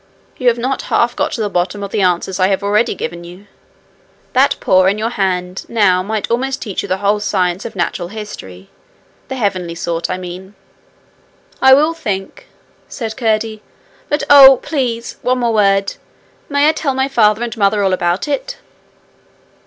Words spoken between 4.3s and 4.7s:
That